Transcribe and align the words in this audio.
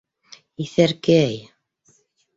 Иҫәркәй! 0.63 1.39